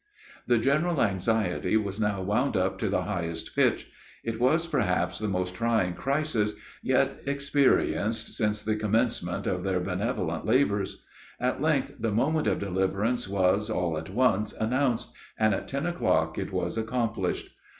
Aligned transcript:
The 0.47 0.57
general 0.57 0.99
anxiety 0.99 1.77
was 1.77 1.99
now 1.99 2.23
wound 2.23 2.57
up 2.57 2.79
to 2.79 2.89
the 2.89 3.03
highest 3.03 3.55
pitch; 3.55 3.91
it 4.23 4.39
was, 4.39 4.65
perhaps, 4.65 5.19
the 5.19 5.27
most 5.27 5.53
trying 5.53 5.93
crisis 5.93 6.55
yet 6.81 7.21
experienced 7.27 8.33
since 8.33 8.63
the 8.63 8.75
commencement 8.75 9.45
of 9.45 9.61
their 9.63 9.79
benevolent 9.79 10.43
labors; 10.43 11.03
at 11.39 11.61
length 11.61 11.93
the 11.99 12.11
moment 12.11 12.47
of 12.47 12.57
deliverance 12.57 13.27
was, 13.29 13.69
all 13.69 13.95
at 13.95 14.09
once, 14.09 14.53
announced, 14.53 15.13
and 15.37 15.53
at 15.53 15.67
ten 15.67 15.85
o'clock 15.85 16.35
it 16.39 16.51
was 16.51 16.79
accomplished. 16.79 17.51